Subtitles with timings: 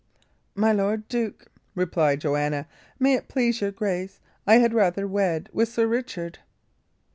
[0.55, 1.45] "My lord duke,"
[1.75, 2.67] replied Joanna,
[2.97, 6.39] "may it please your grace, I had rather wed with Sir Richard."